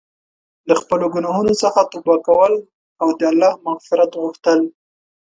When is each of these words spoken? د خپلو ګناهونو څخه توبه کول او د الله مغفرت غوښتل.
د 0.67 0.69
خپلو 0.81 1.05
ګناهونو 1.13 1.53
څخه 1.63 1.81
توبه 1.91 2.15
کول 2.27 2.53
او 3.01 3.07
د 3.17 3.21
الله 3.31 3.51
مغفرت 3.67 4.11
غوښتل. 4.21 4.59